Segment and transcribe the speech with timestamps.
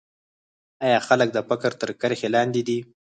[0.85, 2.79] آیا خلک د فقر تر کرښې لاندې دي؟